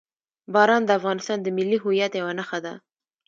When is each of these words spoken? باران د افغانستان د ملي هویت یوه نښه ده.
باران 0.53 0.81
د 0.85 0.89
افغانستان 0.99 1.37
د 1.41 1.47
ملي 1.57 1.77
هویت 1.83 2.11
یوه 2.19 2.33
نښه 2.39 2.59
ده. 2.65 2.73